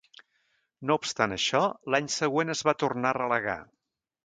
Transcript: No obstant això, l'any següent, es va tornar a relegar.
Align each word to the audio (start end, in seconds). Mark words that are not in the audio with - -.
No 0.89 0.95
obstant 0.99 1.35
això, 1.35 1.61
l'any 1.95 2.09
següent, 2.15 2.55
es 2.55 2.65
va 2.71 2.77
tornar 2.87 3.13
a 3.15 3.19
relegar. 3.21 3.59